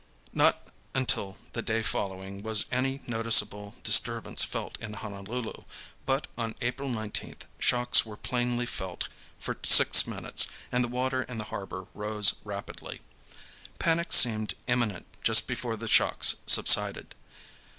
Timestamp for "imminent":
14.65-15.05